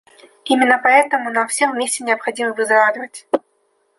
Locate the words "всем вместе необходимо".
1.47-2.53